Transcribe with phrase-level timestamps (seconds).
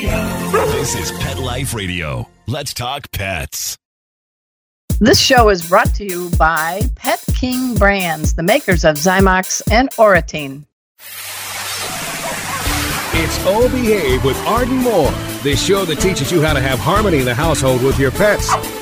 [0.00, 2.28] This is Pet Life Radio.
[2.46, 3.76] Let's talk pets.
[5.00, 9.90] This show is brought to you by Pet King Brands, the makers of Zymox and
[9.98, 10.66] Oratene.
[13.12, 15.10] It's O Behave with Arden Moore,
[15.42, 18.48] the show that teaches you how to have harmony in the household with your pets.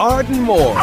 [0.00, 0.74] Arden Moore.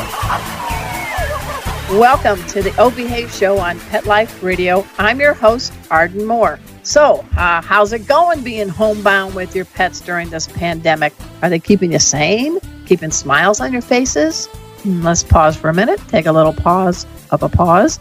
[1.99, 4.85] Welcome to the O Behave Show on Pet Life Radio.
[4.97, 6.59] I'm your host, Arden Moore.
[6.83, 11.13] So, uh, how's it going being homebound with your pets during this pandemic?
[11.41, 12.59] Are they keeping you sane?
[12.85, 14.47] Keeping smiles on your faces?
[14.83, 15.99] Hmm, Let's pause for a minute.
[16.07, 17.99] Take a little pause of a pause.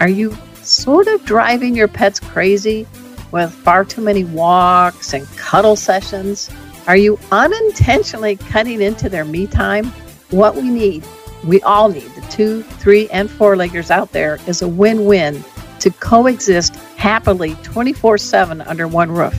[0.00, 2.86] Are you sort of driving your pets crazy
[3.32, 6.50] with far too many walks and cuddle sessions?
[6.86, 9.92] Are you unintentionally cutting into their me time?
[10.30, 11.04] What we need,
[11.44, 15.44] we all need, the two, three, and four leggers out there is a win win
[15.78, 19.34] to coexist happily 24 7 under one roof.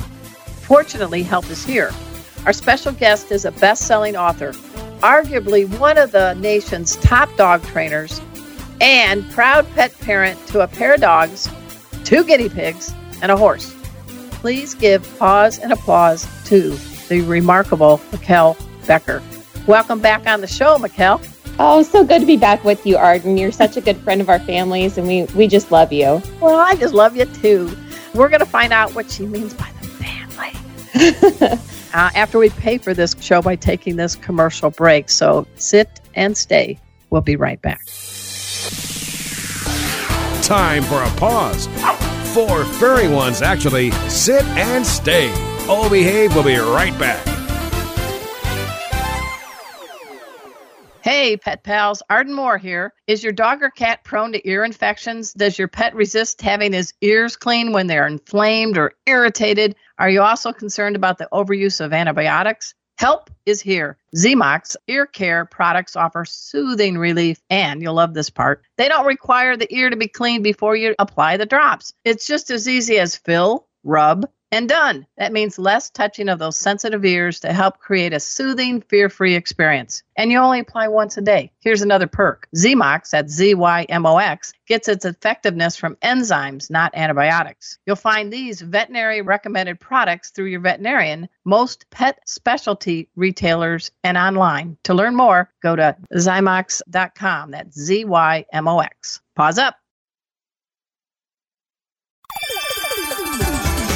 [0.62, 1.92] Fortunately, help is here.
[2.46, 4.54] Our special guest is a best selling author,
[5.02, 8.22] arguably one of the nation's top dog trainers,
[8.80, 11.50] and proud pet parent to a pair of dogs,
[12.06, 13.76] two guinea pigs, and a horse.
[14.32, 16.78] Please give pause and applause to
[17.10, 18.56] the remarkable Mikkel
[18.88, 19.22] Becker.
[19.68, 21.22] Welcome back on the show, Mikkel.
[21.60, 23.38] Oh, so good to be back with you, Arden.
[23.38, 26.22] You're such a good friend of our families, and we, we just love you.
[26.40, 27.78] Well, I just love you too.
[28.14, 30.54] We're going to find out what she means by the family
[31.94, 35.10] uh, after we pay for this show by taking this commercial break.
[35.10, 36.80] So sit and stay.
[37.10, 37.86] We'll be right back.
[40.44, 41.68] Time for a pause.
[42.34, 45.30] Four furry ones actually sit and stay.
[45.68, 47.37] O Behave We'll be right back.
[51.08, 52.94] Hey, pet pals, Arden Moore here.
[53.08, 55.32] Is your dog or cat prone to ear infections?
[55.32, 59.78] Does your pet resist having his ears cleaned when they're inflamed or irritated?
[60.00, 62.76] Are you also concerned about the overuse of antibiotics?
[62.98, 63.98] Help is here.
[64.18, 68.64] Zymox ear care products offer soothing relief, and you'll love this part.
[68.78, 71.94] They don't require the ear to be cleaned before you apply the drops.
[72.04, 75.06] It's just as easy as fill, rub, and done.
[75.18, 79.36] That means less touching of those sensitive ears to help create a soothing, fear free
[79.36, 80.04] experience.
[80.16, 81.52] And you only apply once a day.
[81.60, 87.78] Here's another perk Zymox, at ZYMOX, gets its effectiveness from enzymes, not antibiotics.
[87.86, 94.78] You'll find these veterinary recommended products through your veterinarian, most pet specialty retailers, and online.
[94.84, 97.52] To learn more, go to Zymox.com.
[97.52, 99.22] That's Z Y M O X.
[99.36, 99.76] Pause up.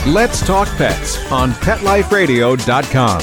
[0.07, 3.21] Let's Talk Pets on PetLifeRadio.com.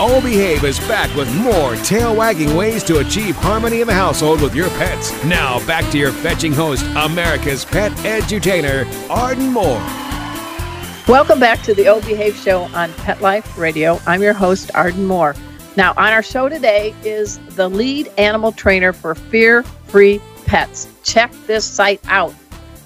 [0.00, 4.40] O Behave is back with more tail wagging ways to achieve harmony in the household
[4.40, 5.12] with your pets.
[5.26, 9.84] Now, back to your fetching host, America's pet edutainer, Arden Moore.
[11.06, 14.00] Welcome back to the O Behave Show on Pet Life Radio.
[14.06, 15.36] I'm your host, Arden Moore.
[15.76, 20.88] Now, on our show today is the lead animal trainer for Fear Free Pets.
[21.02, 22.34] Check this site out.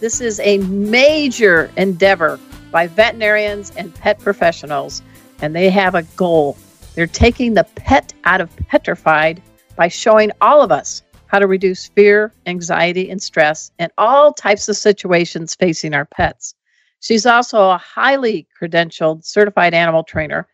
[0.00, 2.40] This is a major endeavor
[2.72, 5.02] by veterinarians and pet professionals,
[5.42, 6.56] and they have a goal.
[6.94, 9.42] They're taking the pet out of petrified
[9.76, 14.68] by showing all of us how to reduce fear, anxiety, and stress in all types
[14.68, 16.54] of situations facing our pets.
[17.00, 20.48] She's also a highly credentialed certified animal trainer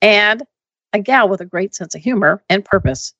[0.00, 0.42] and
[0.92, 3.14] a gal with a great sense of humor and purpose.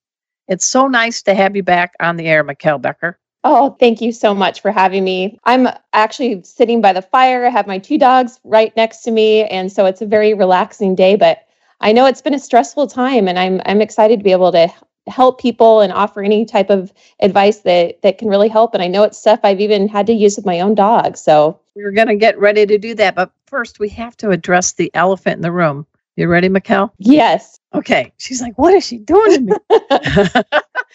[0.48, 3.18] It's so nice to have you back on the air, Mikkel Becker.
[3.42, 5.38] Oh, thank you so much for having me.
[5.44, 7.46] I'm actually sitting by the fire.
[7.46, 10.94] I have my two dogs right next to me, and so it's a very relaxing
[10.94, 11.16] day.
[11.16, 11.46] But
[11.80, 14.68] I know it's been a stressful time, and I'm I'm excited to be able to
[15.06, 18.74] help people and offer any type of advice that that can really help.
[18.74, 21.16] And I know it's stuff I've even had to use with my own dog.
[21.16, 24.72] So We're going to get ready to do that, but first we have to address
[24.72, 25.86] the elephant in the room.
[26.16, 26.90] You ready, Mikkel?
[26.98, 28.12] yes, Okay.
[28.18, 29.52] She's like, what is she doing to me?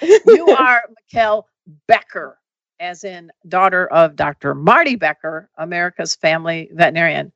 [0.28, 0.84] you are
[1.14, 1.44] Mikkel
[1.88, 2.38] Becker,
[2.80, 4.54] as in daughter of Dr.
[4.54, 7.32] Marty Becker, America's family veterinarian.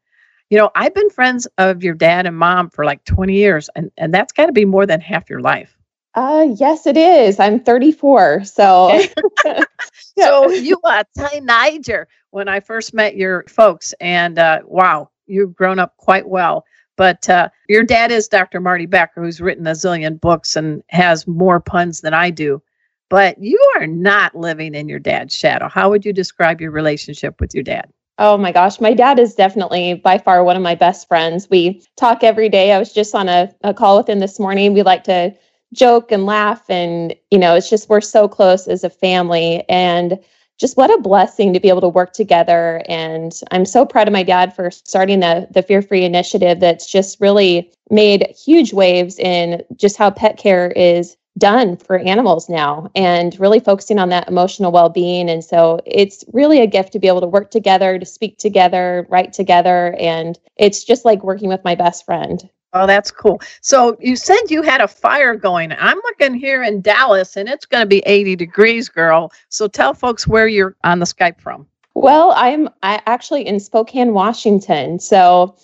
[0.49, 3.91] You know, I've been friends of your dad and mom for like 20 years, and,
[3.97, 5.77] and that's got to be more than half your life.
[6.15, 7.39] Uh, yes, it is.
[7.39, 8.43] I'm 34.
[8.45, 8.99] So,
[10.17, 15.55] so you are a teenager when I first met your folks, and uh, wow, you've
[15.55, 16.65] grown up quite well.
[16.97, 18.59] But uh, your dad is Dr.
[18.59, 22.61] Marty Becker, who's written a zillion books and has more puns than I do.
[23.09, 25.67] But you are not living in your dad's shadow.
[25.67, 27.91] How would you describe your relationship with your dad?
[28.19, 31.49] Oh my gosh, my dad is definitely by far one of my best friends.
[31.49, 32.73] We talk every day.
[32.73, 34.73] I was just on a, a call with him this morning.
[34.73, 35.33] We like to
[35.73, 39.63] joke and laugh, and you know, it's just we're so close as a family.
[39.69, 40.19] And
[40.59, 42.81] just what a blessing to be able to work together.
[42.89, 46.91] And I'm so proud of my dad for starting the the Fear Free initiative that's
[46.91, 52.89] just really made huge waves in just how pet care is done for animals now
[52.95, 57.07] and really focusing on that emotional well-being and so it's really a gift to be
[57.07, 61.63] able to work together to speak together write together and it's just like working with
[61.63, 63.41] my best friend Oh, that's cool.
[63.61, 65.71] So you said you had a fire going.
[65.71, 69.31] I'm looking here in Dallas and it's going to be 80 degrees, girl.
[69.49, 71.65] So tell folks where you're on the Skype from.
[71.95, 74.99] Well, I'm I actually in Spokane, Washington.
[74.99, 75.57] So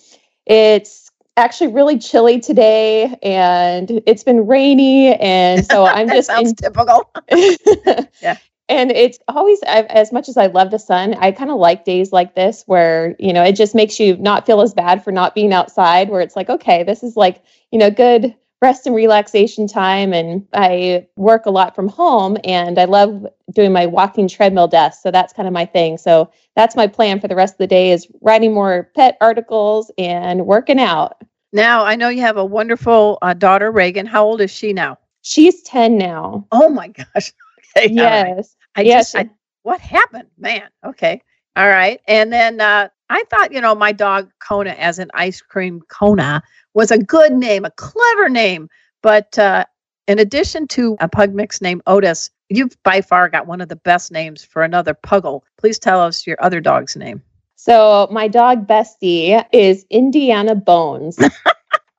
[0.46, 1.05] it's
[1.36, 7.10] actually really chilly today and it's been rainy and so I'm just sounds in, typical.
[8.22, 8.38] yeah
[8.68, 12.12] and it's always as much as i love the sun i kind of like days
[12.12, 15.34] like this where you know it just makes you not feel as bad for not
[15.34, 19.66] being outside where it's like okay this is like you know good rest and relaxation
[19.66, 24.68] time and i work a lot from home and i love doing my walking treadmill
[24.68, 25.96] desk so that's kind of my thing.
[25.98, 29.90] So that's my plan for the rest of the day is writing more pet articles
[29.98, 31.22] and working out.
[31.52, 34.06] Now i know you have a wonderful uh, daughter reagan.
[34.06, 34.98] How old is she now?
[35.22, 36.46] She's 10 now.
[36.52, 37.32] Oh my gosh.
[37.78, 38.56] Okay, yes.
[38.74, 39.12] I yes.
[39.12, 39.30] just, I,
[39.62, 40.62] what happened, man?
[40.82, 41.20] Okay,
[41.56, 42.00] all right.
[42.08, 46.42] And then uh, I thought, you know, my dog Kona as an ice cream Kona
[46.74, 48.68] was a good name, a clever name.
[49.02, 49.64] But uh,
[50.06, 53.76] in addition to a pug mix named Otis, you've by far got one of the
[53.76, 55.42] best names for another puggle.
[55.58, 57.22] Please tell us your other dog's name.
[57.54, 61.18] So my dog Bestie is Indiana Bones.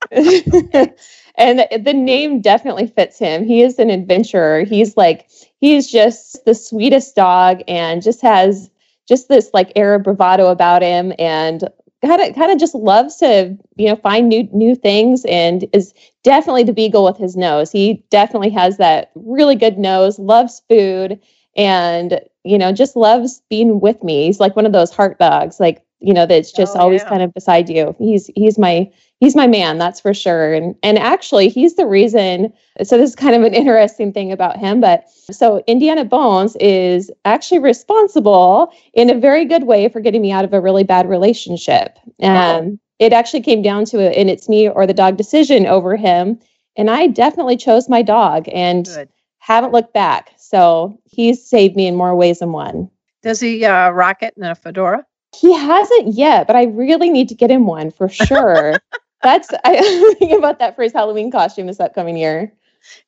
[0.12, 3.45] and the name definitely fits him.
[3.45, 4.63] He is an adventurer.
[4.63, 8.69] He's like he's just the sweetest dog and just has
[9.07, 11.63] just this like air of bravado about him and
[12.06, 15.94] kind of kind of just loves to you know find new new things and is
[16.24, 17.71] definitely the beagle with his nose.
[17.71, 21.19] He definitely has that really good nose loves food
[21.56, 24.25] and you know just loves being with me.
[24.25, 27.09] He's like one of those heart dogs like you know that's just oh, always yeah.
[27.09, 27.95] kind of beside you.
[27.98, 32.52] He's he's my he's my man that's for sure and and actually he's the reason
[32.84, 37.12] so this is kind of an interesting thing about him but so indiana bones is
[37.25, 41.08] actually responsible in a very good way for getting me out of a really bad
[41.10, 42.80] relationship and oh.
[43.00, 46.40] it actually came down to it and it's me or the dog decision over him
[46.75, 49.10] and i definitely chose my dog and good.
[49.40, 52.90] haven't looked back so he's saved me in more ways than one
[53.24, 55.06] does he uh, rock it in a fedora
[55.36, 58.80] he hasn't yet, but I really need to get him one for sure.
[59.24, 62.54] That's I think about that for his Halloween costume this upcoming year.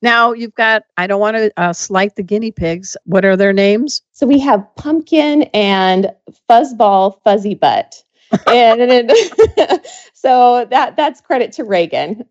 [0.02, 0.84] Now you've got.
[0.98, 2.98] I don't want to uh, slight the guinea pigs.
[3.06, 4.02] What are their names?
[4.12, 6.12] So we have Pumpkin and
[6.50, 8.04] Fuzzball Fuzzy Butt,
[8.48, 9.12] and, and
[10.14, 12.26] so that that's credit to Reagan.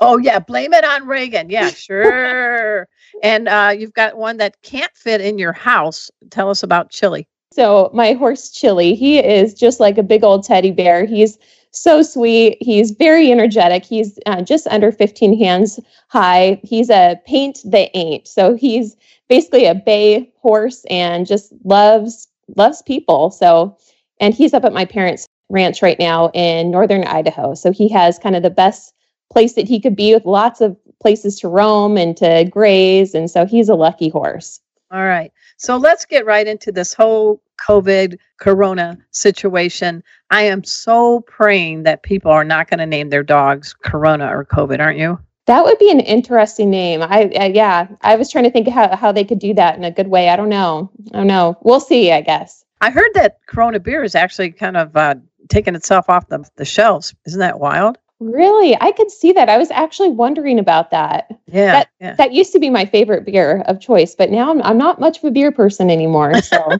[0.00, 1.50] oh yeah, blame it on Reagan.
[1.50, 2.86] Yeah, sure.
[3.22, 6.10] and uh, you've got one that can't fit in your house.
[6.30, 7.26] Tell us about Chili.
[7.52, 11.04] So my horse Chili, he is just like a big old teddy bear.
[11.04, 11.36] He's
[11.72, 12.58] so sweet.
[12.60, 13.84] He's very energetic.
[13.84, 15.78] He's uh, just under 15 hands
[16.08, 16.60] high.
[16.64, 18.26] He's a paint they ain't.
[18.26, 18.96] So he's
[19.28, 23.30] basically a bay horse and just loves loves people.
[23.30, 23.76] So
[24.20, 27.54] and he's up at my parents' ranch right now in northern Idaho.
[27.54, 28.92] So he has kind of the best
[29.32, 33.30] place that he could be with lots of places to roam and to graze and
[33.30, 34.60] so he's a lucky horse.
[34.90, 35.32] All right.
[35.60, 40.02] So let's get right into this whole COVID corona situation.
[40.30, 44.46] I am so praying that people are not going to name their dogs corona or
[44.46, 45.18] COVID, aren't you?
[45.44, 47.02] That would be an interesting name.
[47.02, 49.84] I, I yeah, I was trying to think how how they could do that in
[49.84, 50.30] a good way.
[50.30, 50.90] I don't know.
[51.12, 51.58] I don't know.
[51.60, 52.64] We'll see, I guess.
[52.80, 55.16] I heard that Corona beer is actually kind of uh,
[55.50, 57.14] taking itself off the, the shelves.
[57.26, 57.98] Isn't that wild?
[58.20, 58.76] Really?
[58.80, 59.48] I could see that.
[59.48, 61.28] I was actually wondering about that.
[61.46, 61.72] Yeah.
[61.72, 62.14] That, yeah.
[62.16, 65.18] that used to be my favorite beer of choice, but now I'm, I'm not much
[65.18, 66.40] of a beer person anymore.
[66.42, 66.58] So.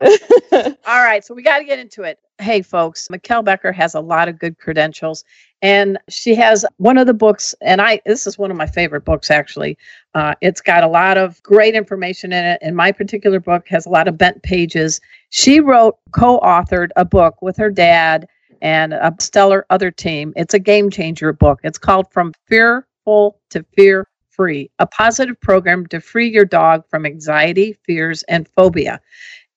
[0.52, 1.24] All right.
[1.24, 2.18] So we got to get into it.
[2.38, 5.24] Hey, folks, Mikkel Becker has a lot of good credentials,
[5.60, 9.04] and she has one of the books, and I this is one of my favorite
[9.04, 9.76] books actually.
[10.14, 13.86] Uh, it's got a lot of great information in it, and my particular book has
[13.86, 15.00] a lot of bent pages.
[15.30, 18.28] She wrote, co-authored a book with her dad
[18.62, 20.32] and a stellar other team.
[20.36, 21.60] It's a game changer book.
[21.62, 27.04] It's called From Fearful to Fear Free, a positive program to free your dog from
[27.04, 29.00] anxiety, fears, and phobia.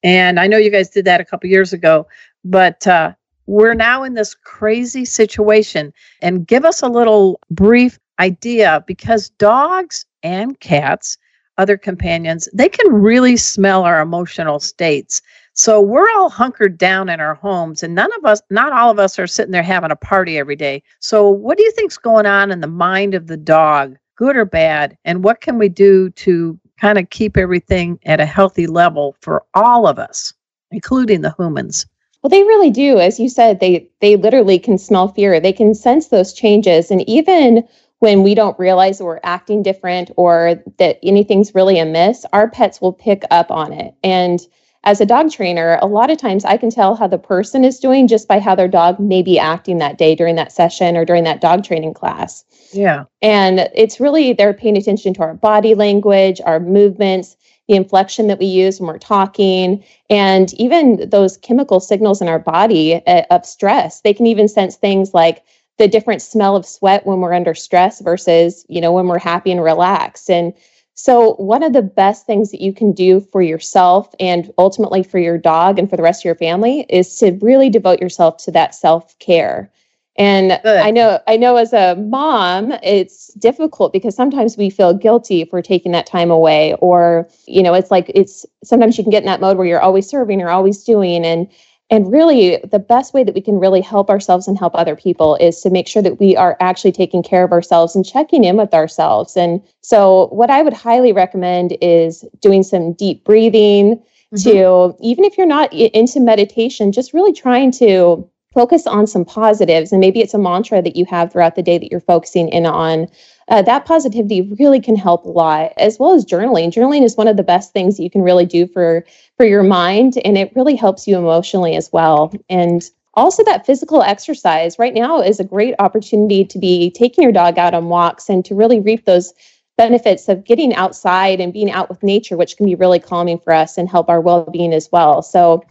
[0.04, 2.08] And I know you guys did that a couple years ago,
[2.44, 3.14] but uh,
[3.46, 5.94] we're now in this crazy situation.
[6.22, 11.18] And give us a little brief idea because dogs and cats,
[11.58, 15.22] other companions, they can really smell our emotional states.
[15.54, 19.00] So we're all hunkered down in our homes, and none of us, not all of
[19.00, 20.82] us, are sitting there having a party every day.
[21.00, 24.46] So, what do you think's going on in the mind of the dog, good or
[24.46, 24.98] bad?
[25.04, 29.44] And what can we do to kind of keep everything at a healthy level for
[29.54, 30.34] all of us,
[30.72, 31.86] including the humans?
[32.22, 33.00] Well, they really do.
[33.00, 35.40] As you said, they they literally can smell fear.
[35.40, 37.68] They can sense those changes, and even
[38.00, 42.94] when we don't realize we're acting different or that anything's really amiss, our pets will
[42.94, 43.94] pick up on it.
[44.04, 44.40] And
[44.84, 47.80] as a dog trainer, a lot of times I can tell how the person is
[47.80, 51.06] doing just by how their dog may be acting that day during that session or
[51.06, 52.44] during that dog training class.
[52.74, 53.06] Yeah.
[53.22, 57.36] And it's really they're paying attention to our body language, our movements,
[57.68, 62.40] the inflection that we use when we're talking, and even those chemical signals in our
[62.40, 64.02] body uh, of stress.
[64.02, 65.44] They can even sense things like
[65.78, 69.52] the different smell of sweat when we're under stress versus, you know, when we're happy
[69.52, 70.30] and relaxed.
[70.30, 70.54] And
[70.94, 75.20] so, one of the best things that you can do for yourself and ultimately for
[75.20, 78.52] your dog and for the rest of your family is to really devote yourself to
[78.52, 79.72] that self care.
[80.18, 80.82] And Good.
[80.82, 85.62] I know, I know, as a mom, it's difficult because sometimes we feel guilty for
[85.62, 89.28] taking that time away, or you know, it's like it's sometimes you can get in
[89.28, 91.48] that mode where you're always serving, you're always doing, and
[91.92, 95.36] and really, the best way that we can really help ourselves and help other people
[95.36, 98.56] is to make sure that we are actually taking care of ourselves and checking in
[98.56, 99.36] with ourselves.
[99.36, 104.02] And so, what I would highly recommend is doing some deep breathing.
[104.34, 104.50] Mm-hmm.
[104.50, 109.92] To even if you're not into meditation, just really trying to focus on some positives
[109.92, 112.66] and maybe it's a mantra that you have throughout the day that you're focusing in
[112.66, 113.08] on
[113.52, 116.72] uh, that positivity really can help a lot as well as journaling.
[116.72, 119.06] Journaling is one of the best things you can really do for
[119.38, 122.34] for your mind and it really helps you emotionally as well.
[122.50, 122.82] And
[123.16, 127.58] also that physical exercise right now is a great opportunity to be taking your dog
[127.58, 129.34] out on walks and to really reap those
[129.78, 133.52] benefits of getting outside and being out with nature which can be really calming for
[133.52, 135.22] us and help our well-being as well.
[135.22, 135.62] So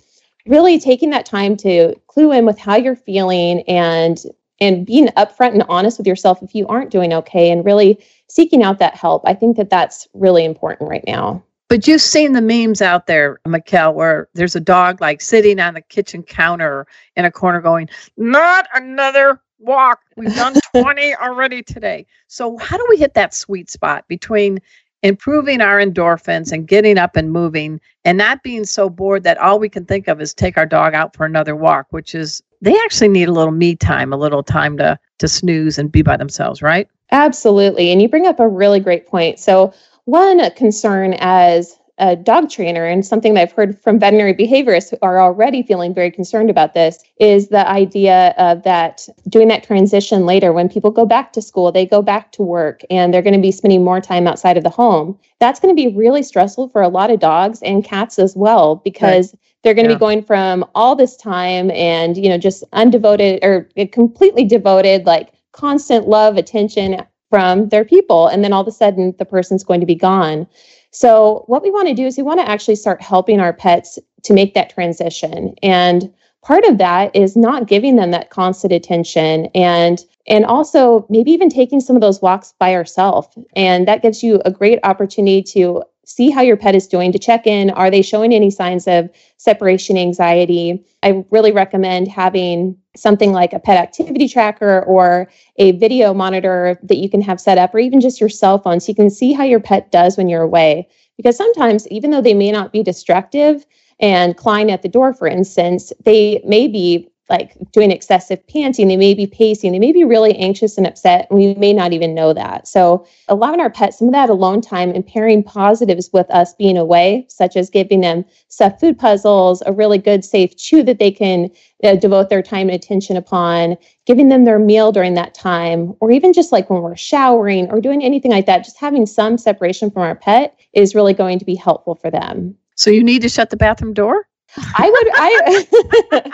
[0.46, 4.18] really taking that time to clue in with how you're feeling and
[4.60, 8.62] and being upfront and honest with yourself if you aren't doing okay and really seeking
[8.62, 12.42] out that help i think that that's really important right now but you've seen the
[12.42, 17.24] memes out there, Mikkel, where there's a dog like sitting on the kitchen counter in
[17.24, 20.00] a corner going, Not another walk.
[20.16, 22.06] We've done 20 already today.
[22.26, 24.58] So, how do we hit that sweet spot between
[25.02, 29.58] improving our endorphins and getting up and moving and not being so bored that all
[29.58, 32.74] we can think of is take our dog out for another walk which is they
[32.84, 36.16] actually need a little me time a little time to to snooze and be by
[36.16, 36.88] themselves right?
[37.12, 39.38] Absolutely and you bring up a really great point.
[39.38, 39.72] So
[40.04, 44.96] one concern as a dog trainer and something that I've heard from veterinary behaviorists who
[45.02, 50.24] are already feeling very concerned about this is the idea of that doing that transition
[50.24, 53.34] later when people go back to school, they go back to work and they're going
[53.34, 55.16] to be spending more time outside of the home.
[55.40, 58.76] That's going to be really stressful for a lot of dogs and cats as well
[58.76, 59.40] because right.
[59.62, 59.98] they're going to yeah.
[59.98, 65.34] be going from all this time and, you know, just undevoted or completely devoted like
[65.52, 69.80] constant love, attention from their people and then all of a sudden the person's going
[69.80, 70.46] to be gone.
[70.92, 73.98] So, what we want to do is we want to actually start helping our pets
[74.22, 75.54] to make that transition.
[75.62, 81.30] And part of that is not giving them that constant attention and and also maybe
[81.32, 85.42] even taking some of those walks by yourself and that gives you a great opportunity
[85.42, 87.70] to see how your pet is doing to check in.
[87.70, 90.84] Are they showing any signs of separation anxiety?
[91.02, 96.96] I really recommend having something like a pet activity tracker or a video monitor that
[96.96, 99.32] you can have set up or even just your cell phone so you can see
[99.32, 100.88] how your pet does when you're away.
[101.16, 103.64] Because sometimes even though they may not be destructive
[104.00, 108.96] and clawing at the door for instance they may be like doing excessive panting, they
[108.96, 112.12] may be pacing, they may be really anxious and upset, and we may not even
[112.12, 112.66] know that.
[112.66, 116.76] So, allowing our pets some of that alone time and pairing positives with us being
[116.76, 121.12] away, such as giving them stuffed food puzzles, a really good, safe chew that they
[121.12, 121.50] can
[121.84, 126.10] uh, devote their time and attention upon, giving them their meal during that time, or
[126.10, 129.90] even just like when we're showering or doing anything like that, just having some separation
[129.90, 132.56] from our pet is really going to be helpful for them.
[132.74, 134.26] So, you need to shut the bathroom door?
[134.56, 136.30] I would, I.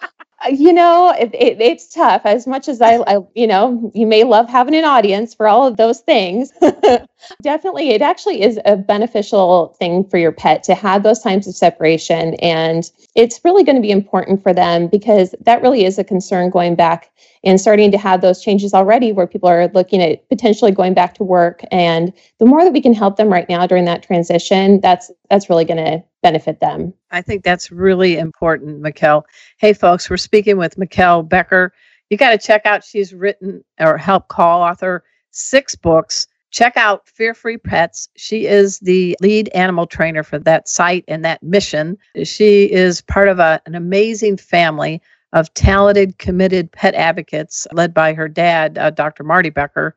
[0.48, 2.22] you know, it, it, it's tough.
[2.24, 5.66] As much as I, I, you know, you may love having an audience for all
[5.66, 6.52] of those things.
[7.42, 11.54] Definitely, it actually is a beneficial thing for your pet to have those times of
[11.54, 12.34] separation.
[12.36, 16.50] And it's really going to be important for them because that really is a concern
[16.50, 17.10] going back
[17.44, 21.14] and starting to have those changes already where people are looking at potentially going back
[21.14, 21.62] to work.
[21.70, 25.48] And the more that we can help them right now during that transition, that's that's
[25.48, 26.92] really going to benefit them.
[27.10, 29.22] I think that's really important, Mikkel.
[29.58, 31.72] Hey, folks, we're speaking with Mikkel Becker.
[32.10, 36.26] You got to check out, she's written or helped call author six books.
[36.50, 38.08] Check out Fear Free Pets.
[38.16, 41.96] She is the lead animal trainer for that site and that mission.
[42.24, 45.00] She is part of a, an amazing family
[45.32, 49.22] of talented, committed pet advocates led by her dad, uh, Dr.
[49.22, 49.96] Marty Becker,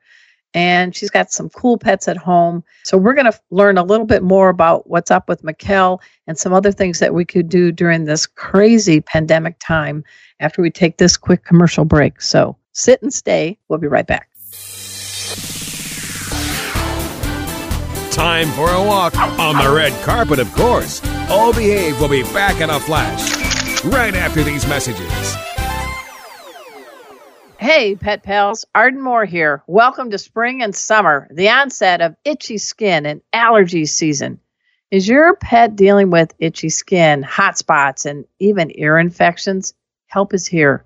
[0.54, 2.64] and she's got some cool pets at home.
[2.84, 6.38] So we're going to learn a little bit more about what's up with Mikkel and
[6.38, 10.04] some other things that we could do during this crazy pandemic time
[10.40, 12.22] after we take this quick commercial break.
[12.22, 13.58] So sit and stay.
[13.68, 14.30] We'll be right back.
[18.12, 21.02] Time for a walk on the red carpet, of course.
[21.30, 23.33] All Behave will be back in a flash
[23.86, 25.36] right after these messages.
[27.60, 29.64] Hey, pet pals, Arden Moore here.
[29.68, 34.40] Welcome to spring and summer, the onset of itchy skin and allergy season.
[34.92, 39.74] Is your pet dealing with itchy skin, hot spots, and even ear infections?
[40.08, 40.86] Help is here.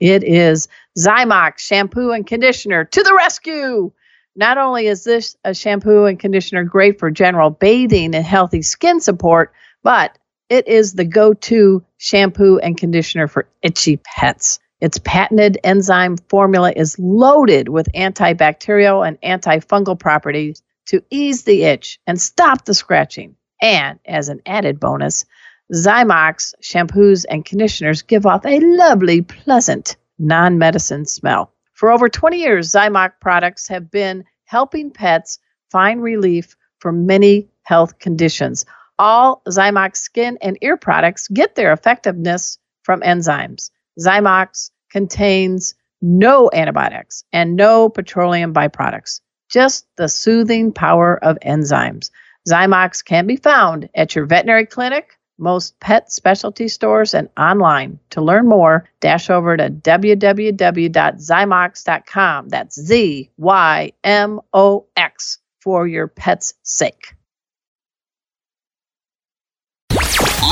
[0.00, 0.68] It is
[0.98, 3.92] Zymox shampoo and conditioner to the rescue.
[4.34, 9.00] Not only is this a shampoo and conditioner great for general bathing and healthy skin
[9.00, 10.16] support, but
[10.52, 14.58] it is the go to shampoo and conditioner for itchy pets.
[14.82, 21.98] Its patented enzyme formula is loaded with antibacterial and antifungal properties to ease the itch
[22.06, 23.34] and stop the scratching.
[23.62, 25.24] And as an added bonus,
[25.72, 31.54] Zymox shampoos and conditioners give off a lovely, pleasant, non medicine smell.
[31.72, 35.38] For over 20 years, Zymox products have been helping pets
[35.70, 38.66] find relief for many health conditions.
[38.98, 43.70] All Zymox skin and ear products get their effectiveness from enzymes.
[43.98, 52.10] Zymox contains no antibiotics and no petroleum byproducts, just the soothing power of enzymes.
[52.48, 57.98] Zymox can be found at your veterinary clinic, most pet specialty stores, and online.
[58.10, 62.48] To learn more, dash over to www.zymox.com.
[62.48, 67.14] That's Z Y M O X for your pet's sake.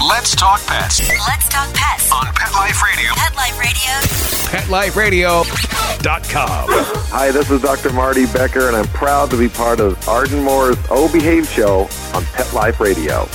[0.09, 2.11] Let's talk pets Let's talk pets.
[2.13, 3.11] on Pet Life Radio.
[3.15, 5.43] Pet Life Radio.
[5.43, 6.67] PetLifeRadio.com.
[7.11, 7.93] Hi, this is Dr.
[7.93, 11.83] Marty Becker, and I'm proud to be part of Arden Moore's O Behave show
[12.15, 13.27] on Pet Life Radio.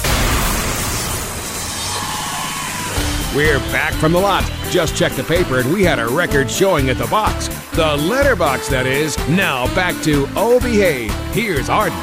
[3.36, 4.44] We're back from the lot.
[4.70, 7.48] Just checked the paper and we had a record showing at the box.
[7.76, 9.18] The letterbox, that is.
[9.30, 11.14] Now back to Oh Behave.
[11.34, 11.98] Here's Arden.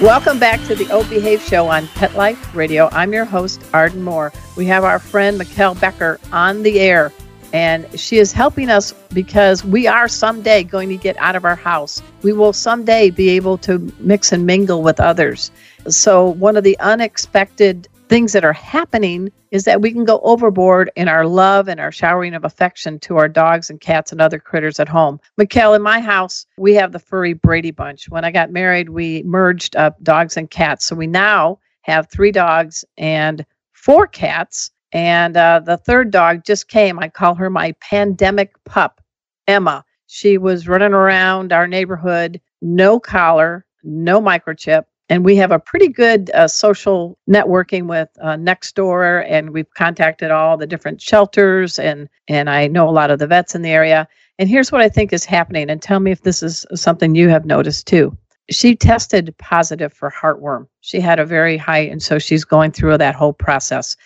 [0.00, 2.88] Welcome back to the O Behave Show on Pet Life Radio.
[2.90, 4.32] I'm your host, Arden Moore.
[4.56, 7.12] We have our friend Mikkel Becker on the air,
[7.52, 11.54] and she is helping us because we are someday going to get out of our
[11.54, 12.00] house.
[12.22, 15.50] We will someday be able to mix and mingle with others.
[15.86, 20.90] So, one of the unexpected things that are happening is that we can go overboard
[20.96, 24.40] in our love and our showering of affection to our dogs and cats and other
[24.40, 25.20] critters at home.
[25.40, 28.08] Mikkel, in my house, we have the furry Brady Bunch.
[28.08, 30.86] When I got married, we merged up dogs and cats.
[30.86, 34.72] So we now have three dogs and four cats.
[34.90, 36.98] And uh, the third dog just came.
[36.98, 39.00] I call her my pandemic pup,
[39.46, 39.84] Emma.
[40.08, 45.88] She was running around our neighborhood, no collar, no microchip and we have a pretty
[45.88, 52.08] good uh, social networking with uh, Nextdoor, and we've contacted all the different shelters, and
[52.28, 54.08] and I know a lot of the vets in the area.
[54.38, 57.28] And here's what I think is happening, and tell me if this is something you
[57.28, 58.16] have noticed too.
[58.50, 60.68] She tested positive for heartworm.
[60.80, 63.96] She had a very high, and so she's going through that whole process.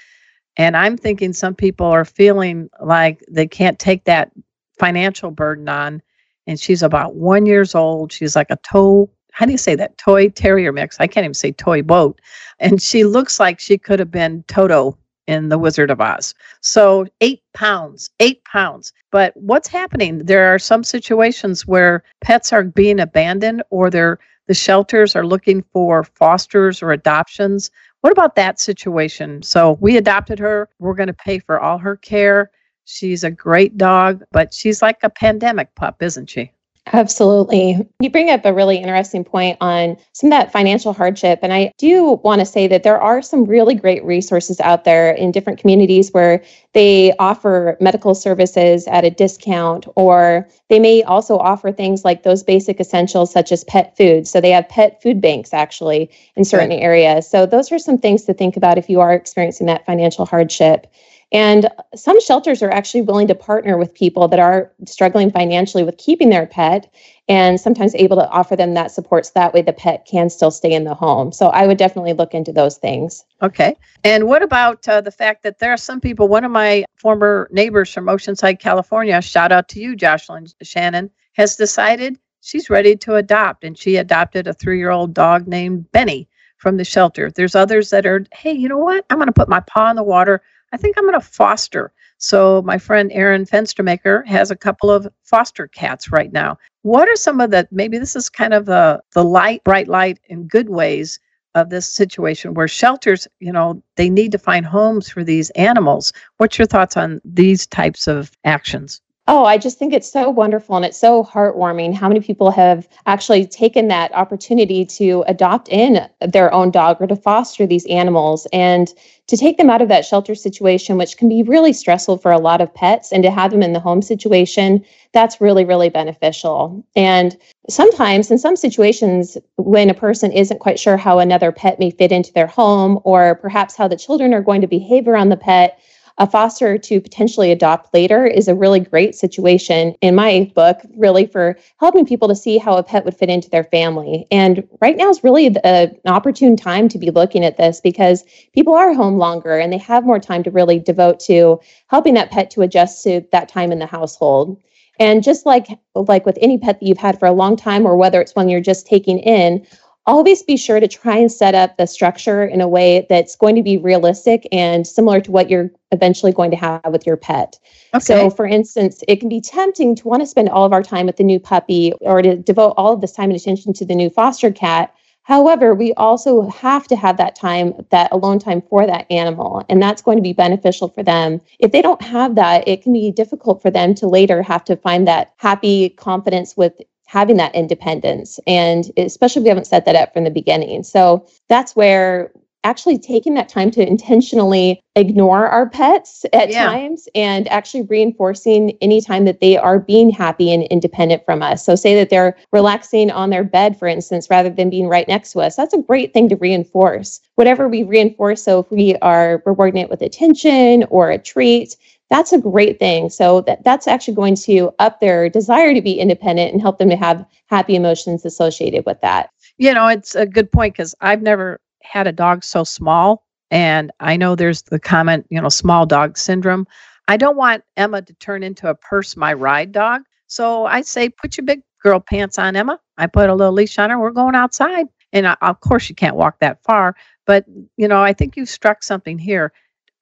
[0.57, 4.31] And I'm thinking some people are feeling like they can't take that
[4.79, 6.01] financial burden on.
[6.47, 8.13] And she's about one years old.
[8.13, 9.99] She's like a toe how do you say that?
[9.99, 10.97] Toy terrier mix?
[11.01, 12.21] I can't even say toy boat.
[12.61, 16.35] And she looks like she could have been toto in the wizard of oz.
[16.61, 18.93] So eight pounds eight pounds.
[19.11, 20.19] But what's happening?
[20.19, 25.65] There are some situations where pets are being abandoned or they're the shelters are looking
[25.73, 27.73] for fosters or adoptions.
[28.03, 29.43] What about that situation?
[29.43, 30.69] So we adopted her.
[30.79, 32.53] We're going to pay for all her care.
[32.85, 36.53] She's a great dog but she's like a pandemic pup isn't she
[36.93, 37.89] Absolutely.
[37.99, 41.39] You bring up a really interesting point on some of that financial hardship.
[41.43, 45.13] And I do want to say that there are some really great resources out there
[45.13, 46.45] in different communities where
[46.75, 52.43] they offer medical services at a discount, or they may also offer things like those
[52.43, 54.29] basic essentials such as pet food.
[54.29, 56.83] So they have pet food banks actually in certain right.
[56.83, 57.31] areas.
[57.31, 60.87] So those are some things to think about if you are experiencing that financial hardship.
[61.33, 65.97] And some shelters are actually willing to partner with people that are struggling financially with
[65.99, 66.93] keeping their pet
[67.29, 70.51] and sometimes able to offer them that support so that way the pet can still
[70.51, 71.33] stay in the home.
[71.33, 73.25] So I would definitely look into those things.
[73.43, 73.77] Okay.
[74.05, 77.49] And what about uh, the fact that there are some people, one of my former
[77.51, 83.15] neighbors from Oceanside, California, shout out to you, Jocelyn Shannon, has decided she's ready to
[83.17, 83.65] adopt.
[83.65, 87.31] And she adopted a three year old dog named Benny from the shelter.
[87.31, 89.05] There's others that are, hey, you know what?
[89.11, 90.43] I'm going to put my paw in the water.
[90.75, 91.93] I think I'm going to foster.
[92.19, 96.59] So my friend Aaron Fenstermaker has a couple of foster cats right now.
[96.83, 100.19] What are some of the maybe this is kind of the the light, bright light
[100.25, 101.21] in good ways
[101.55, 106.13] of this situation where shelters, you know, they need to find homes for these animals.
[106.39, 109.01] What's your thoughts on these types of actions?
[109.27, 112.87] Oh, I just think it's so wonderful and it's so heartwarming how many people have
[113.07, 118.47] actually taken that opportunity to adopt in their own dog or to foster these animals
[118.53, 118.93] and
[119.29, 122.39] to take them out of that shelter situation, which can be really stressful for a
[122.39, 126.85] lot of pets, and to have them in the home situation, that's really, really beneficial.
[126.95, 127.35] And
[127.71, 132.13] sometimes, in some situations, when a person isn't quite sure how another pet may fit
[132.13, 135.79] into their home or perhaps how the children are going to behave around the pet,
[136.19, 141.27] a foster to potentially adopt later is a really great situation in my book, really
[141.27, 144.25] for helping people to see how a pet would fit into their family.
[144.31, 148.25] And right now is really the, an opportune time to be looking at this because
[148.53, 152.31] people are home longer and they have more time to really devote to helping that
[152.31, 154.63] pet to adjust to that time in the household.
[155.01, 157.97] And just like like with any pet that you've had for a long time or
[157.97, 159.67] whether it's one you're just taking in,
[160.07, 163.57] always be sure to try and set up the structure in a way that's going
[163.57, 167.59] to be realistic and similar to what you're eventually going to have with your pet.
[167.95, 168.05] Okay.
[168.05, 171.07] So, for instance, it can be tempting to want to spend all of our time
[171.07, 173.95] with the new puppy or to devote all of this time and attention to the
[173.95, 174.95] new foster cat.
[175.23, 179.83] However, we also have to have that time, that alone time for that animal, and
[179.83, 181.41] that's going to be beneficial for them.
[181.59, 184.77] If they don't have that, it can be difficult for them to later have to
[184.77, 186.75] find that happy confidence with
[187.15, 188.41] having that independence.
[188.45, 190.83] And especially if we haven't set that up from the beginning.
[190.83, 192.33] So that's where
[192.65, 196.65] actually taking that time to intentionally ignore our pets at yeah.
[196.65, 201.65] times and actually reinforcing any time that they are being happy and independent from us.
[201.65, 205.33] So say that they're relaxing on their bed, for instance, rather than being right next
[205.33, 205.57] to us.
[205.57, 207.21] That's a great thing to reinforce.
[207.35, 211.77] Whatever we reinforce, so if we are rewarding it with attention or a treat,
[212.15, 213.11] that's a great thing.
[213.11, 216.89] So that, that's actually going to up their desire to be independent and help them
[216.91, 219.31] to have happy emotions associated with that.
[219.59, 223.25] You know, it's a good point because I've never had a dog so small.
[223.51, 226.69] And I know there's the comment, you know, small dog syndrome.
[227.09, 230.03] I don't want Emma to turn into a purse my ride dog.
[230.29, 232.79] So I say, put your big girl pants on, Emma.
[232.97, 233.99] I put a little leash on her.
[233.99, 234.87] We're going outside.
[235.13, 236.95] And I, of course, you can't walk that far.
[237.27, 237.45] But,
[237.77, 239.53] you know, I think you've struck something here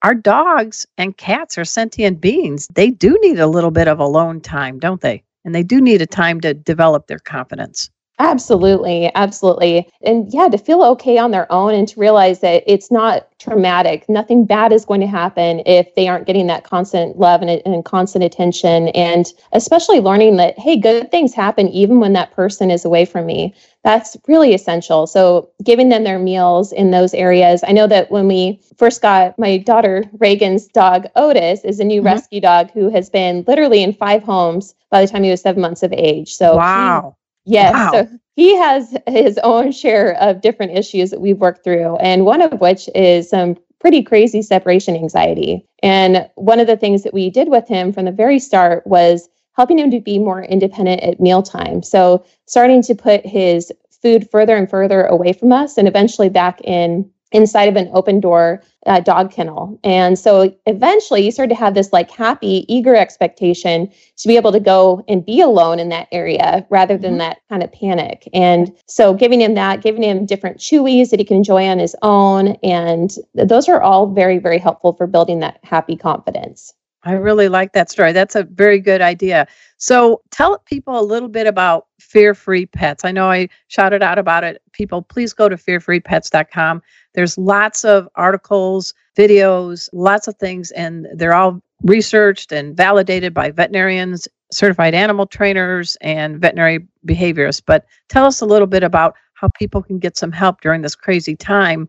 [0.02, 2.68] our dogs and cats are sentient beings.
[2.74, 5.22] They do need a little bit of alone time, don't they?
[5.44, 7.90] And they do need a time to develop their confidence.
[8.18, 9.90] Absolutely, absolutely.
[10.02, 14.08] And yeah, to feel okay on their own and to realize that it's not traumatic.
[14.08, 17.84] Nothing bad is going to happen if they aren't getting that constant love and, and
[17.84, 18.88] constant attention.
[18.88, 23.26] And especially learning that, hey, good things happen even when that person is away from
[23.26, 23.54] me.
[23.82, 25.08] That's really essential.
[25.08, 27.64] So, giving them their meals in those areas.
[27.66, 32.00] I know that when we first got my daughter Reagan's dog, Otis, is a new
[32.00, 32.06] mm-hmm.
[32.06, 35.62] rescue dog who has been literally in five homes by the time he was seven
[35.62, 36.34] months of age.
[36.34, 37.16] So, wow.
[37.44, 37.72] Yes.
[37.74, 37.90] Wow.
[37.92, 41.96] So he has his own share of different issues that we've worked through.
[41.96, 45.66] And one of which is some pretty crazy separation anxiety.
[45.82, 49.28] And one of the things that we did with him from the very start was
[49.54, 51.82] helping him to be more independent at mealtime.
[51.82, 56.60] So starting to put his food further and further away from us and eventually back
[56.62, 59.78] in inside of an open door uh, dog kennel.
[59.84, 64.52] And so eventually you start to have this like happy, eager expectation to be able
[64.52, 67.18] to go and be alone in that area rather than mm-hmm.
[67.18, 68.28] that kind of panic.
[68.32, 71.94] And so giving him that, giving him different chewies that he can enjoy on his
[72.02, 72.56] own.
[72.62, 76.74] And those are all very, very helpful for building that happy confidence.
[77.04, 78.12] I really like that story.
[78.12, 79.46] That's a very good idea.
[79.76, 83.04] So tell people a little bit about Fear Free Pets.
[83.04, 84.62] I know I shouted out about it.
[84.72, 86.82] People, please go to fearfreepets.com.
[87.14, 93.50] There's lots of articles, videos, lots of things, and they're all researched and validated by
[93.50, 97.62] veterinarians, certified animal trainers and veterinary behaviorists.
[97.64, 100.94] But tell us a little bit about how people can get some help during this
[100.94, 101.88] crazy time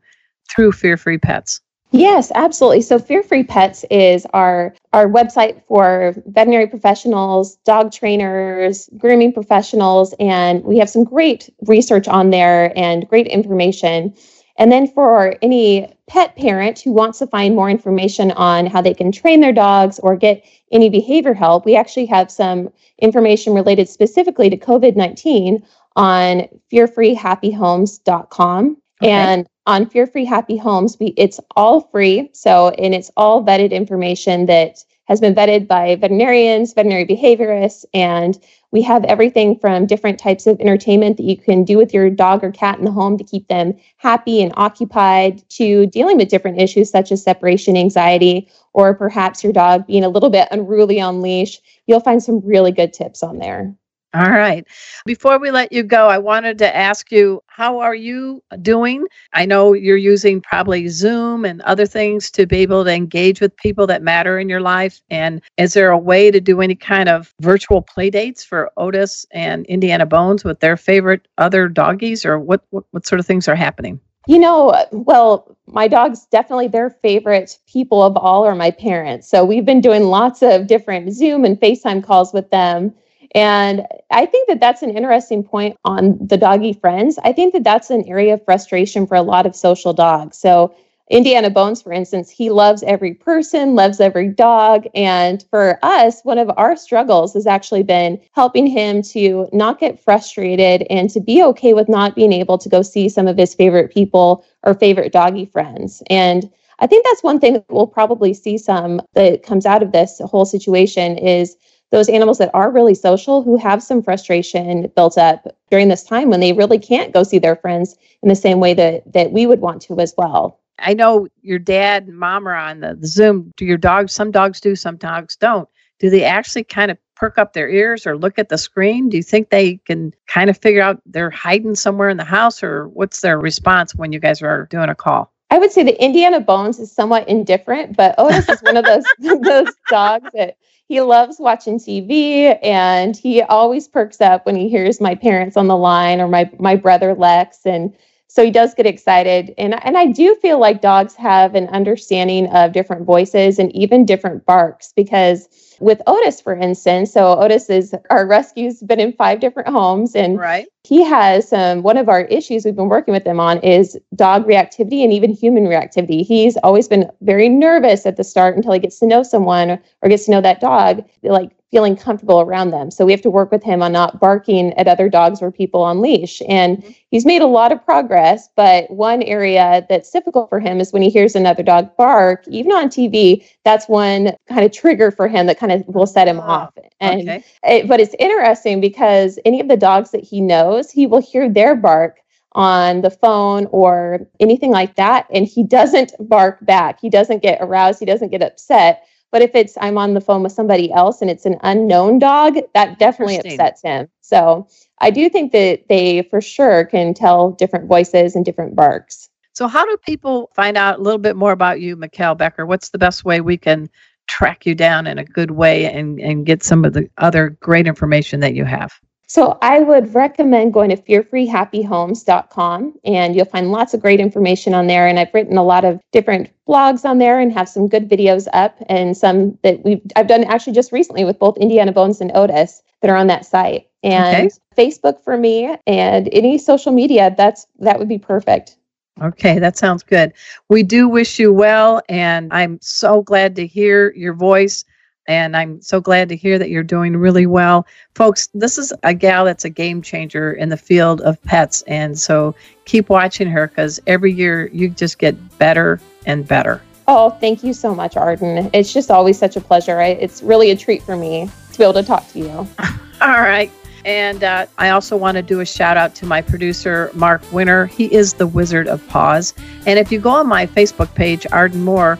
[0.49, 1.61] through Fear Free Pets.
[1.95, 2.81] Yes, absolutely.
[2.81, 10.15] So Fear Free Pets is our our website for veterinary professionals, dog trainers, grooming professionals,
[10.19, 14.11] and we have some great research on there and great information.
[14.57, 18.95] And then for any pet parent who wants to find more information on how they
[18.95, 23.87] can train their dogs or get any behavior help, we actually have some information related
[23.87, 25.63] specifically to COVID 19
[25.95, 28.77] on fearfreehappyhomes.com.
[29.03, 29.11] Okay.
[29.11, 32.29] And on Fear Free Happy Homes, we it's all free.
[32.33, 38.39] So, and it's all vetted information that has been vetted by veterinarians, veterinary behaviorists, and
[38.71, 42.43] we have everything from different types of entertainment that you can do with your dog
[42.43, 46.59] or cat in the home to keep them happy and occupied to dealing with different
[46.59, 51.21] issues such as separation anxiety or perhaps your dog being a little bit unruly on
[51.21, 51.59] leash.
[51.85, 53.75] You'll find some really good tips on there.
[54.15, 54.63] All right.
[55.07, 59.07] Before we let you go, I wanted to ask you, how are you doing?
[59.33, 63.57] I know you're using probably Zoom and other things to be able to engage with
[63.57, 65.01] people that matter in your life.
[65.09, 69.25] And is there a way to do any kind of virtual play dates for Otis
[69.31, 73.47] and Indiana Bones with their favorite other doggies, or what, what, what sort of things
[73.47, 73.99] are happening?
[74.27, 79.27] You know, uh, well, my dog's definitely their favorite people of all are my parents.
[79.27, 82.93] So we've been doing lots of different Zoom and FaceTime calls with them
[83.33, 87.17] and I think that that's an interesting point on the doggy friends.
[87.23, 90.37] I think that that's an area of frustration for a lot of social dogs.
[90.37, 90.73] So,
[91.09, 94.87] Indiana Bones, for instance, he loves every person, loves every dog.
[94.95, 99.99] And for us, one of our struggles has actually been helping him to not get
[99.99, 103.53] frustrated and to be okay with not being able to go see some of his
[103.53, 106.01] favorite people or favorite doggy friends.
[106.09, 109.91] And I think that's one thing that we'll probably see some that comes out of
[109.91, 111.57] this whole situation is
[111.93, 116.27] those animals that are really social who have some frustration built up during this time
[116.27, 119.45] when they really can't go see their friends in the same way that that we
[119.45, 120.59] would want to as well.
[120.79, 123.51] I know your dad and mom are on the, Zoom.
[123.57, 124.11] Do your dogs?
[124.11, 125.69] Some dogs do, some dogs don't.
[125.99, 129.07] Do they actually kind of perk up their ears or look at the screen?
[129.07, 132.63] Do you think they can kind of figure out they're hiding somewhere in the house,
[132.63, 135.31] or what's their response when you guys are doing a call?
[135.51, 138.83] I would say the Indiana Bones is somewhat indifferent, but oh, Otis is one of
[138.83, 139.05] those
[139.43, 145.01] those dogs that he loves watching TV and he always perks up when he hears
[145.01, 147.93] my parents on the line or my my brother Lex and
[148.27, 152.47] so he does get excited and and I do feel like dogs have an understanding
[152.47, 155.47] of different voices and even different barks because
[155.79, 160.39] with Otis, for instance, so Otis is our rescue's been in five different homes, and
[160.39, 160.67] right.
[160.83, 164.45] He has um, one of our issues we've been working with him on is dog
[164.45, 166.25] reactivity and even human reactivity.
[166.25, 170.09] He's always been very nervous at the start until he gets to know someone or
[170.09, 171.03] gets to know that dog.
[171.23, 172.91] Like feeling comfortable around them.
[172.91, 175.81] So we have to work with him on not barking at other dogs or people
[175.81, 176.39] on leash.
[176.47, 176.91] And mm-hmm.
[177.09, 181.01] he's made a lot of progress, but one area that's difficult for him is when
[181.01, 185.47] he hears another dog bark, even on TV, that's one kind of trigger for him
[185.47, 186.77] that kind of will set him oh, off.
[186.99, 187.43] And okay.
[187.63, 191.49] it, but it's interesting because any of the dogs that he knows, he will hear
[191.49, 192.19] their bark
[192.53, 196.99] on the phone or anything like that and he doesn't bark back.
[197.01, 200.43] He doesn't get aroused, he doesn't get upset but if it's I'm on the phone
[200.43, 204.07] with somebody else and it's an unknown dog, that definitely upsets him.
[204.21, 204.67] So
[204.99, 209.27] I do think that they for sure can tell different voices and different barks.
[209.53, 212.67] So how do people find out a little bit more about you, Mikkel Becker?
[212.67, 213.89] What's the best way we can
[214.27, 217.87] track you down in a good way and, and get some of the other great
[217.87, 218.93] information that you have?
[219.27, 224.87] So I would recommend going to fearfreehappyhomes.com and you'll find lots of great information on
[224.87, 225.07] there.
[225.07, 228.47] And I've written a lot of different blogs on there and have some good videos
[228.53, 232.31] up and some that we've I've done actually just recently with both Indiana Bones and
[232.35, 233.87] Otis that are on that site.
[234.03, 234.55] And okay.
[234.77, 238.77] Facebook for me and any social media, that's that would be perfect.
[239.21, 240.33] Okay, that sounds good.
[240.69, 244.83] We do wish you well and I'm so glad to hear your voice
[245.27, 247.85] and I'm so glad to hear that you're doing really well.
[248.15, 251.83] Folks, this is a gal that's a game changer in the field of pets.
[251.87, 252.55] And so
[252.85, 256.81] keep watching her because every year you just get better and better.
[257.07, 258.69] Oh, thank you so much, Arden.
[258.73, 259.99] It's just always such a pleasure.
[260.01, 262.49] It's really a treat for me to be able to talk to you.
[263.21, 263.71] All right.
[264.05, 267.85] And uh, I also want to do a shout out to my producer, Mark Winter.
[267.85, 269.53] He is the Wizard of Paws.
[269.85, 272.19] And if you go on my Facebook page, Arden Moore,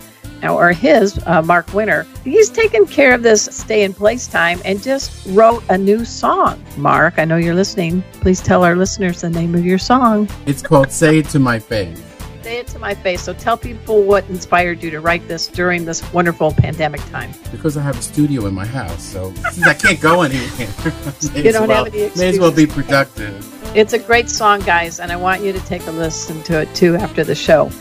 [0.52, 4.82] or his, uh, Mark Winter, he's taken care of this stay in place time and
[4.82, 6.64] just wrote a new song.
[6.78, 8.04] Mark, I know you're listening.
[8.22, 10.28] Please tell our listeners the name of your song.
[10.46, 12.02] It's called Say It to My Face.
[12.44, 13.22] Say it to my face.
[13.22, 17.32] So tell people what inspired you to write this during this wonderful pandemic time.
[17.52, 20.50] Because I have a studio in my house, so since I can't go anywhere,
[21.36, 23.50] you don't well, have any May as well be productive.
[23.78, 26.76] It's a great song, guys, and I want you to take a listen to it
[26.76, 27.72] too after the show.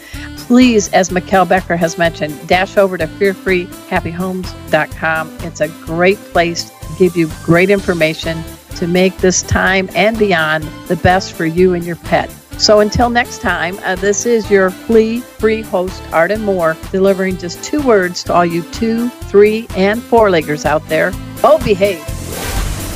[0.52, 5.38] Please, as Mikkel Becker has mentioned, dash over to fearfreehappyhomes.com.
[5.40, 8.44] It's a great place to give you great information
[8.76, 12.30] to make this time and beyond the best for you and your pet.
[12.58, 17.64] So until next time, uh, this is your flea free host, Arden Moore, delivering just
[17.64, 21.12] two words to all you two, three, and four leggers out there.
[21.42, 22.21] Oh, behave.